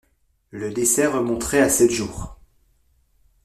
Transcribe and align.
Le 0.49 0.71
décès 0.73 1.05
remonterait 1.05 1.59
à 1.61 1.69
sept 1.69 1.91
jours. 1.91 2.39